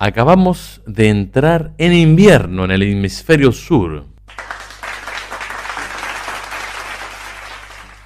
[0.00, 4.04] Acabamos de entrar en invierno en el hemisferio sur.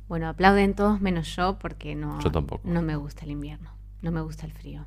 [0.09, 2.63] Bueno, aplauden todos menos yo porque no, Yo tampoco.
[2.69, 3.71] no me gusta el invierno,
[4.03, 4.87] no me gusta el frío.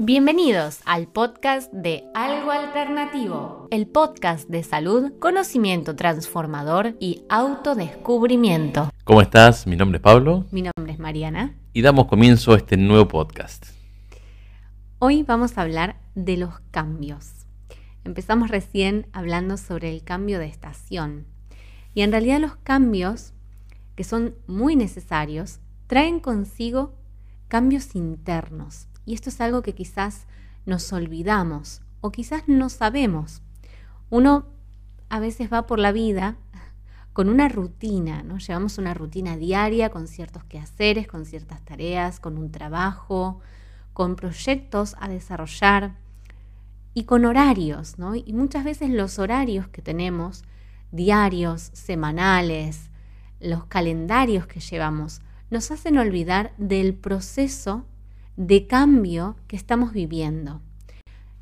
[0.00, 8.90] Bienvenidos al podcast de Algo Alternativo, el podcast de salud, conocimiento transformador y autodescubrimiento.
[9.04, 9.68] ¿Cómo estás?
[9.68, 11.54] Mi nombre es Pablo Mi nombre es Mariana.
[11.72, 13.66] y damos comienzo a este nuevo podcast.
[15.06, 17.44] Hoy vamos a hablar de los cambios.
[18.04, 21.26] Empezamos recién hablando sobre el cambio de estación.
[21.92, 23.34] Y en realidad los cambios,
[23.96, 26.94] que son muy necesarios, traen consigo
[27.48, 28.88] cambios internos.
[29.04, 30.26] Y esto es algo que quizás
[30.64, 33.42] nos olvidamos o quizás no sabemos.
[34.08, 34.46] Uno
[35.10, 36.38] a veces va por la vida
[37.12, 38.38] con una rutina, ¿no?
[38.38, 43.42] Llevamos una rutina diaria con ciertos quehaceres, con ciertas tareas, con un trabajo,
[43.94, 45.94] con proyectos a desarrollar
[46.92, 48.14] y con horarios, ¿no?
[48.14, 50.44] Y muchas veces los horarios que tenemos,
[50.92, 52.90] diarios, semanales,
[53.40, 57.86] los calendarios que llevamos, nos hacen olvidar del proceso
[58.36, 60.60] de cambio que estamos viviendo.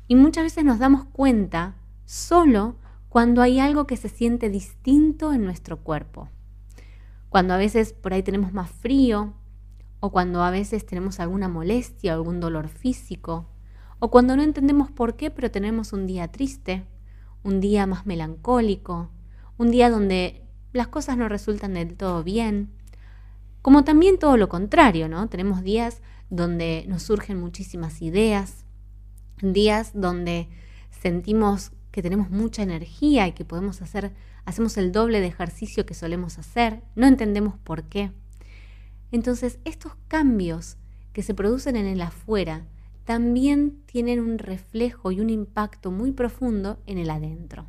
[0.07, 2.75] Y muchas veces nos damos cuenta solo
[3.09, 6.29] cuando hay algo que se siente distinto en nuestro cuerpo.
[7.29, 9.33] Cuando a veces por ahí tenemos más frío,
[10.05, 13.45] o cuando a veces tenemos alguna molestia, algún dolor físico,
[13.99, 16.83] o cuando no entendemos por qué, pero tenemos un día triste,
[17.41, 19.11] un día más melancólico,
[19.57, 20.41] un día donde
[20.73, 22.69] las cosas no resultan del todo bien,
[23.61, 25.29] como también todo lo contrario, ¿no?
[25.29, 28.65] Tenemos días donde nos surgen muchísimas ideas,
[29.41, 30.49] días donde
[30.89, 34.11] sentimos que tenemos mucha energía y que podemos hacer,
[34.43, 38.11] hacemos el doble de ejercicio que solemos hacer, no entendemos por qué.
[39.13, 40.77] Entonces, estos cambios
[41.13, 42.65] que se producen en el afuera
[43.05, 47.67] también tienen un reflejo y un impacto muy profundo en el adentro.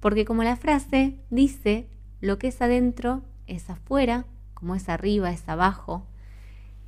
[0.00, 1.86] Porque como la frase dice,
[2.20, 6.04] lo que es adentro es afuera, como es arriba es abajo.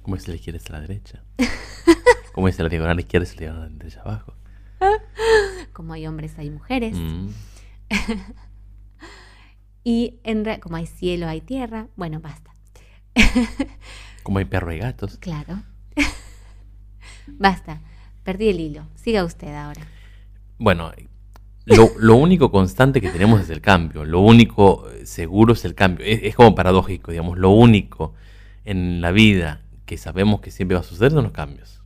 [0.02, 1.22] ¿Cómo es la izquierda es la derecha?
[2.32, 4.34] ¿Cómo es la diagonal izquierda es la diagonal derecha abajo?
[5.72, 6.96] Como hay hombres hay mujeres.
[6.96, 7.28] Mm.
[9.86, 11.88] Y en como hay cielo hay tierra.
[11.94, 12.53] Bueno, basta.
[14.22, 15.18] ¿Cómo hay perro y gatos?
[15.18, 15.62] Claro.
[17.26, 17.80] basta.
[18.22, 18.86] Perdí el hilo.
[18.94, 19.82] Siga usted ahora.
[20.58, 20.92] Bueno,
[21.66, 24.04] lo, lo único constante que tenemos es el cambio.
[24.04, 26.06] Lo único eh, seguro es el cambio.
[26.06, 27.38] Es, es como paradójico, digamos.
[27.38, 28.14] Lo único
[28.64, 31.82] en la vida que sabemos que siempre va a suceder son los cambios.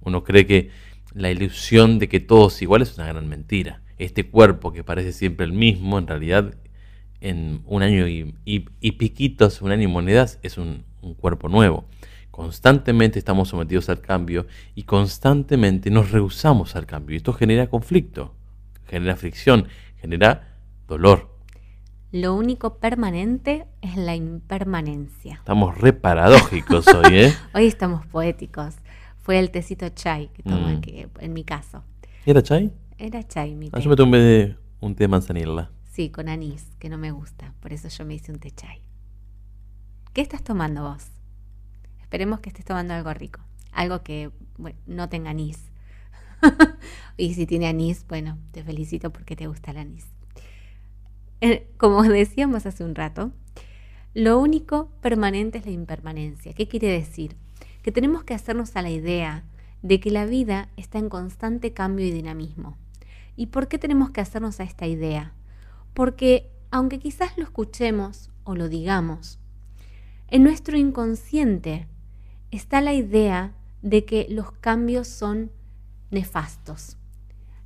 [0.00, 0.70] Uno cree que
[1.14, 3.82] la ilusión de que todo es igual es una gran mentira.
[3.98, 6.54] Este cuerpo que parece siempre el mismo, en realidad
[7.22, 11.48] en un año y, y- y piquitos, un año y monedas, es un, un cuerpo
[11.48, 11.84] nuevo.
[12.30, 17.14] Constantemente estamos sometidos al cambio y constantemente nos rehusamos al cambio.
[17.14, 18.34] Y esto genera conflicto,
[18.88, 19.68] genera fricción,
[20.00, 20.56] genera
[20.88, 21.30] dolor.
[22.10, 25.34] Lo único permanente es la impermanencia.
[25.36, 27.32] Estamos re paradójicos hoy, ¿eh?
[27.54, 28.74] Hoy estamos poéticos.
[29.18, 31.08] Fue el tecito chai que tomé Mm.
[31.20, 31.84] en mi caso.
[32.26, 32.72] ¿Era chai?
[32.98, 33.82] Era chai mi Ah, té.
[33.82, 35.70] yo me tomé un té de manzanilla.
[35.92, 37.52] Sí, con anís, que no me gusta.
[37.60, 38.80] Por eso yo me hice un té chai.
[40.14, 41.08] ¿Qué estás tomando vos?
[42.00, 43.40] Esperemos que estés tomando algo rico.
[43.72, 44.30] Algo que
[44.86, 45.70] no tenga anís.
[47.18, 50.06] y si tiene anís, bueno, te felicito porque te gusta el anís.
[51.42, 53.30] Eh, Como decíamos hace un rato,
[54.14, 56.54] lo único permanente es la impermanencia.
[56.54, 57.36] ¿Qué quiere decir?
[57.82, 59.44] Que tenemos que hacernos a la idea
[59.82, 62.78] de que la vida está en constante cambio y dinamismo.
[63.36, 65.34] ¿Y por qué tenemos que hacernos a esta idea?
[65.94, 69.38] Porque aunque quizás lo escuchemos o lo digamos,
[70.28, 71.86] en nuestro inconsciente
[72.50, 75.50] está la idea de que los cambios son
[76.10, 76.96] nefastos,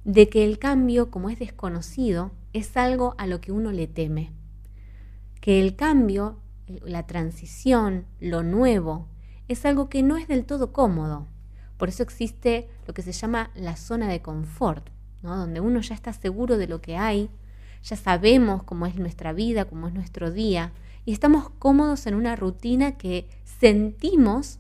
[0.05, 4.33] de que el cambio, como es desconocido, es algo a lo que uno le teme,
[5.41, 6.39] que el cambio,
[6.85, 9.07] la transición, lo nuevo,
[9.49, 11.27] es algo que no es del todo cómodo.
[11.77, 14.89] Por eso existe lo que se llama la zona de confort,
[15.23, 15.37] ¿no?
[15.37, 17.31] donde uno ya está seguro de lo que hay,
[17.83, 20.73] ya sabemos cómo es nuestra vida, cómo es nuestro día,
[21.05, 24.59] y estamos cómodos en una rutina que sentimos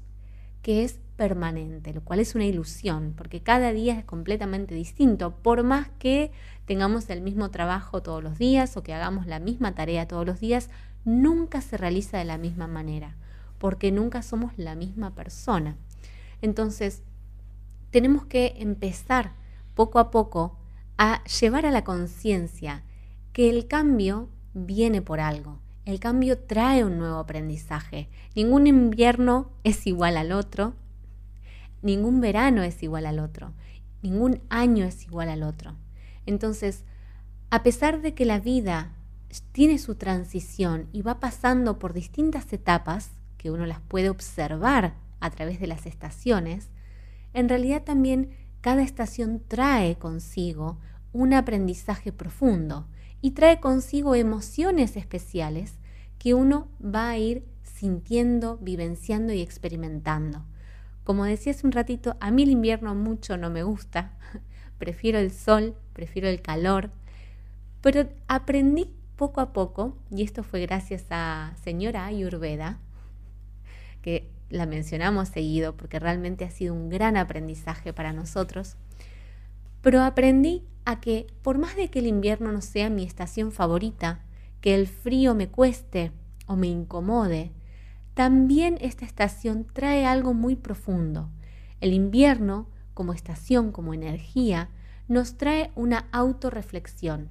[0.63, 5.63] que es permanente, lo cual es una ilusión, porque cada día es completamente distinto, por
[5.63, 6.31] más que
[6.67, 10.41] tengamos el mismo trabajo todos los días o que hagamos la misma tarea todos los
[10.41, 10.69] días,
[11.05, 13.17] nunca se realiza de la misma manera,
[13.59, 15.77] porque nunca somos la misma persona.
[16.43, 17.03] Entonces,
[17.91, 19.33] tenemos que empezar
[19.75, 20.59] poco a poco
[20.99, 22.83] a llevar a la conciencia
[23.37, 25.59] que el cambio viene por algo.
[25.85, 28.09] El cambio trae un nuevo aprendizaje.
[28.35, 30.73] Ningún invierno es igual al otro,
[31.83, 33.53] ningún verano es igual al otro.
[34.01, 35.77] Ningún año es igual al otro.
[36.25, 36.85] Entonces,
[37.51, 38.95] a pesar de que la vida
[39.53, 45.29] tiene su transición y va pasando por distintas etapas, que uno las puede observar a
[45.29, 46.71] través de las estaciones,
[47.35, 48.31] en realidad también
[48.63, 50.79] cada estación trae consigo
[51.13, 52.87] un aprendizaje profundo
[53.21, 55.75] y trae consigo emociones especiales
[56.19, 60.45] que uno va a ir sintiendo, vivenciando y experimentando.
[61.05, 64.13] Como decía hace un ratito, a mí el invierno mucho no me gusta,
[64.79, 66.91] prefiero el sol, prefiero el calor,
[67.81, 72.79] pero aprendí poco a poco, y esto fue gracias a señora Ayurveda,
[74.03, 78.77] que la mencionamos seguido porque realmente ha sido un gran aprendizaje para nosotros,
[79.83, 84.21] pero aprendí a que por más de que el invierno no sea mi estación favorita,
[84.61, 86.13] que el frío me cueste
[86.47, 87.53] o me incomode,
[88.15, 91.29] también esta estación trae algo muy profundo.
[91.81, 94.71] El invierno, como estación, como energía,
[95.09, 97.31] nos trae una autorreflexión.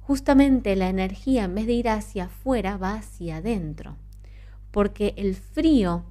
[0.00, 3.96] Justamente la energía, en vez de ir hacia afuera, va hacia adentro.
[4.70, 6.04] Porque el frío,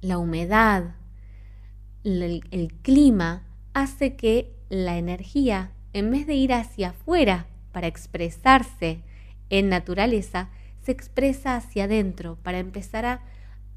[0.00, 0.96] la humedad,
[2.02, 9.02] el, el clima, hace que la energía, en vez de ir hacia afuera para expresarse
[9.50, 10.48] en naturaleza,
[10.82, 13.20] se expresa hacia adentro para empezar a,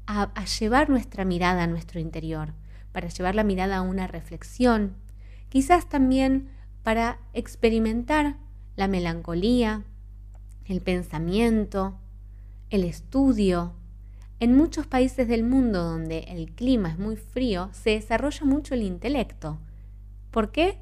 [0.06, 2.54] a, llevar nuestra mirada a nuestro interior,
[2.92, 4.96] para llevar la mirada a una reflexión,
[5.48, 6.48] quizás también
[6.82, 8.36] para experimentar
[8.76, 9.84] la melancolía,
[10.66, 11.98] el pensamiento,
[12.70, 13.74] el estudio.
[14.40, 18.82] En muchos países del mundo donde el clima es muy frío, se desarrolla mucho el
[18.82, 19.58] intelecto.
[20.38, 20.78] ¿Por qué?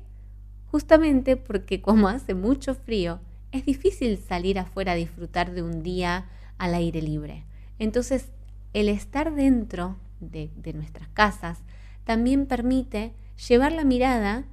[0.71, 3.21] Justamente porque como hace mucho frío,
[3.53, 6.27] es difícil salir afuera a disfrutar de un día
[6.59, 7.47] al aire libre.
[7.79, 8.33] Entonces,
[8.75, 11.61] el estar dentro de, nuestras casas
[12.05, 13.15] también permite
[13.49, 14.45] llevar la mirada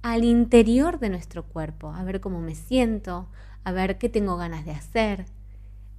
[0.00, 3.28] al interior de nuestro cuerpo, a ver cómo me siento,
[3.64, 5.26] a ver qué tengo ganas de hacer,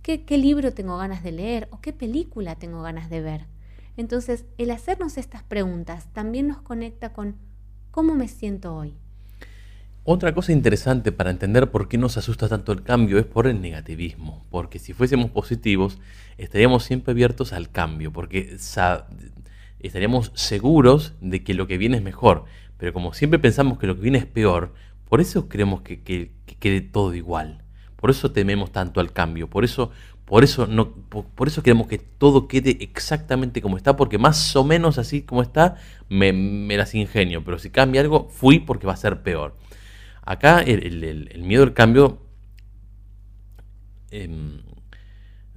[0.01, 3.45] qué, qué libro tengo ganas de leer o qué película tengo ganas de ver.
[3.95, 7.35] Entonces, el hacernos estas preguntas también nos conecta con
[7.97, 8.93] cómo me siento hoy.
[10.03, 13.59] Otra cosa interesante para entender por qué nos asusta tanto el cambio es por el
[13.59, 15.97] negativismo, porque si fuésemos positivos
[16.37, 18.55] estaríamos siempre abiertos al cambio, porque
[19.79, 22.45] estaríamos seguros de que lo que viene es mejor,
[22.77, 24.75] pero como siempre pensamos que lo que viene es peor,
[25.09, 26.03] por eso creemos que,
[26.59, 27.63] quede todo igual,
[27.95, 29.89] por eso tememos tanto al cambio, por eso,
[30.27, 34.65] por eso, no, por, eso queremos que todo quede exactamente como está, porque más o
[34.65, 35.77] menos así como está
[36.09, 39.55] me, me las ingenio, pero si cambia algo, fui porque va a ser peor.
[40.23, 42.21] Acá el, miedo al cambio
[44.11, 44.63] em,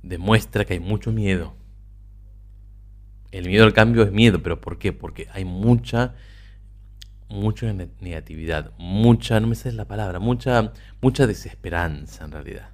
[0.04, 1.56] demuestra que hay mucho miedo.
[3.32, 4.92] El miedo al cambio es miedo, pero ¿por qué?
[4.92, 6.14] Porque hay mucha,
[7.28, 12.70] mucha negatividad, mucha, no me sé la palabra, mucha, mucha desesperanza en realidad.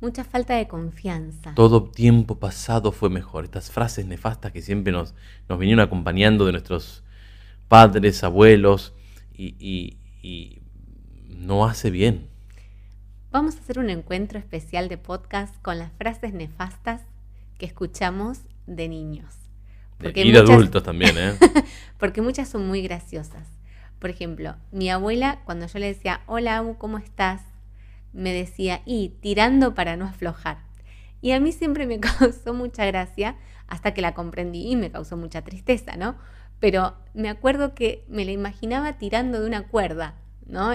[0.00, 1.54] Mucha falta de confianza.
[1.54, 3.44] Todo tiempo pasado fue mejor.
[3.44, 5.14] Estas frases nefastas que siempre nos,
[5.48, 7.02] nos vinieron acompañando de nuestros
[7.68, 8.94] padres, abuelos,
[9.36, 9.98] y
[11.28, 12.28] no hace bien.
[13.30, 17.02] Vamos a hacer un encuentro especial de podcast con las frases nefastas
[17.58, 19.34] que escuchamos de niños.
[20.00, 21.34] y de adultos también, ¿eh?
[21.98, 23.48] porque muchas son muy graciosas.
[23.98, 27.42] Por ejemplo, mi abuela, cuando yo le decía, hola, ¿cómo estás?
[28.12, 30.58] Me decía, y tirando para no aflojar.
[31.20, 33.36] Y a mí siempre me causó mucha gracia
[33.66, 36.16] hasta que la comprendí y me causó mucha tristeza, ¿no?
[36.60, 40.16] Pero me acuerdo que me la imaginaba tirando de una cuerda,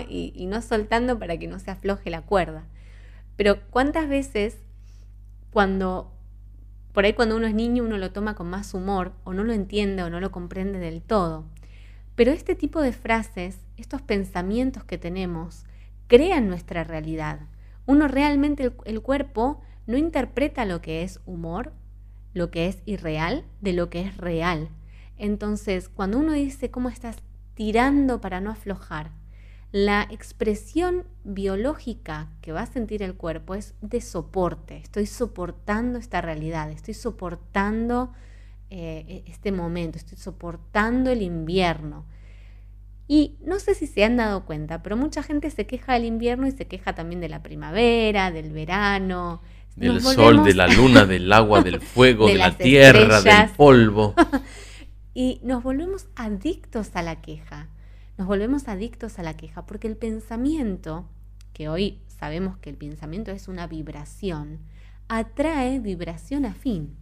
[0.08, 2.66] y, no soltando para que no se afloje la cuerda.
[3.36, 4.58] Pero cuántas veces
[5.52, 6.12] cuando,
[6.94, 9.54] por ahí cuando uno es niño uno lo toma con más humor o no lo
[9.54, 11.46] entiende o no lo comprende del todo.
[12.16, 15.66] Pero este tipo de frases, estos pensamientos que tenemos,
[16.08, 17.42] crean nuestra realidad.
[17.86, 21.74] Uno realmente, el, cuerpo no interpreta lo que es humor,
[22.34, 24.70] lo que es irreal, de lo que es real.
[25.18, 27.18] Entonces, cuando uno dice cómo estás
[27.56, 29.12] tirando para no aflojar,
[29.72, 34.78] la expresión biológica que va a sentir el cuerpo es de soporte.
[34.78, 38.14] Estoy soportando esta realidad, estoy soportando
[38.70, 42.06] eh, este momento, estoy soportando el invierno.
[43.08, 46.48] Y no sé si se han dado cuenta, pero mucha gente se queja del invierno
[46.48, 49.42] y se queja también de la primavera, del verano.
[49.76, 54.14] Del sol, de la luna, del agua, del fuego, de, la tierra, del polvo.
[55.14, 57.70] y nos volvemos adictos a la queja
[58.18, 61.06] nos volvemos adictos a la queja, porque el pensamiento,
[61.52, 64.60] que hoy sabemos que el pensamiento es una vibración,
[65.08, 66.96] atrae vibración afín.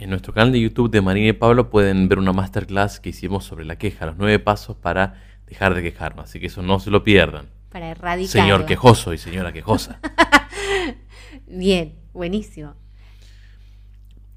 [0.00, 3.44] En nuestro canal de YouTube de Marina y Pablo pueden ver una masterclass que hicimos
[3.44, 6.24] sobre la queja, los nueve pasos para dejar de quejarnos.
[6.24, 7.50] Así que eso no se lo pierdan.
[7.68, 8.30] Para erradicar.
[8.30, 10.00] Señor quejoso y señora quejosa.
[11.46, 12.76] Bien, buenísimo.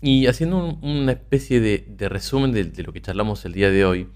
[0.01, 4.09] Y haciendo una especie de, resumen de, lo que charlamos el día de hoy,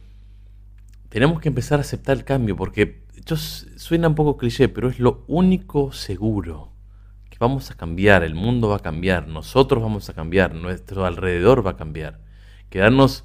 [1.08, 5.00] tenemos que empezar a aceptar el cambio, porque esto suena un poco cliché, pero es
[5.00, 6.74] lo único seguro
[7.40, 11.72] vamos a cambiar, el mundo va a cambiar, nosotros vamos a cambiar, nuestro alrededor va
[11.72, 12.20] a cambiar.
[12.70, 13.24] Quedarnos,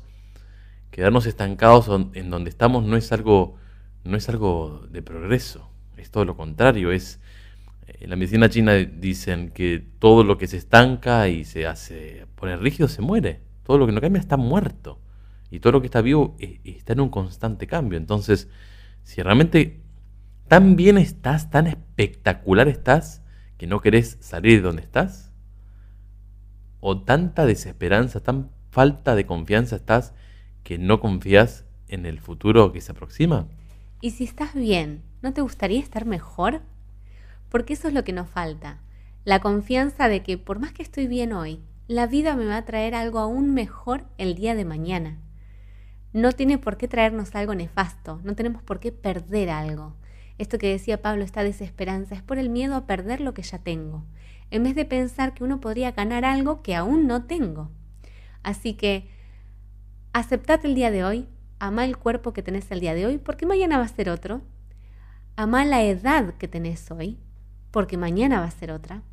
[0.91, 3.57] quedarnos estancados en donde estamos no es algo,
[4.05, 7.21] no es algo de progreso, es todo lo contrario, es
[7.87, 12.57] en la medicina china dicen que todo lo que se estanca y se hace pone
[12.57, 13.41] rígido se muere.
[13.65, 15.01] Todo lo que no cambia está muerto.
[15.51, 17.99] Y todo lo que está vivo eh, está en un constante cambio.
[17.99, 18.49] Entonces,
[19.03, 19.83] si realmente
[20.49, 23.22] tan bien estás, tan espectacular estás,
[23.63, 25.31] que no querés salir de donde estás?
[26.81, 30.15] ¿O tanta desesperanza, tan falta de confianza estás
[30.65, 33.47] que no confías en el futuro que se aproxima?
[34.01, 36.63] Y si estás bien, ¿no te gustaría estar mejor?
[37.51, 38.81] Porque eso es lo que nos falta.
[39.25, 42.65] La confianza de que por más que estoy bien hoy, la vida me va a
[42.65, 45.21] traer algo aún mejor el día de mañana.
[46.13, 49.95] No tiene por qué traernos algo nefasto, no tenemos por qué perder algo.
[50.43, 53.61] Esto que decía Pablo, esta desesperanza, es por el miedo a perder lo que ya
[53.61, 54.03] tengo,
[54.51, 57.71] en vez de pensar que uno podría ganar algo que aún no tengo.
[58.43, 59.09] Así que
[60.13, 61.29] aceptate el día de hoy,
[61.61, 64.43] ama el cuerpo que tenés el día de hoy, porque mañana va a ser otro.
[65.37, 67.21] Ama la edad que tenés hoy,
[67.71, 69.05] porque mañana va a ser otra.